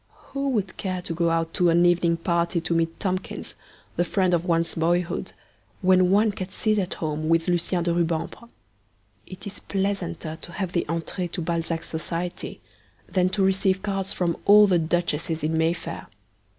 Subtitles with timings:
[0.31, 3.53] Who would care to go out to an evening party to meet Tomkins,
[3.97, 5.33] the friend of one's boyhood,
[5.83, 8.49] when one can sit at home with Lucien de Rubempre?
[9.27, 12.61] It is pleasanter to have the entree to Balzac's society
[13.07, 16.07] than to receive cards from all the duchesses in May fair.